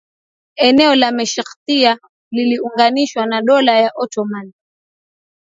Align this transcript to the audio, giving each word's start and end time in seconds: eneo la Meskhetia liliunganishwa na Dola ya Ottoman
eneo 0.55 0.95
la 0.95 1.11
Meskhetia 1.11 1.97
liliunganishwa 2.31 3.25
na 3.25 3.41
Dola 3.41 3.79
ya 3.79 3.91
Ottoman 3.95 4.53